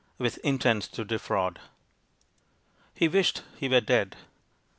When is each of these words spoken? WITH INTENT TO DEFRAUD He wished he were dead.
WITH 0.17 0.39
INTENT 0.43 0.81
TO 0.91 1.05
DEFRAUD 1.05 1.59
He 2.95 3.07
wished 3.07 3.43
he 3.57 3.69
were 3.69 3.81
dead. 3.81 4.15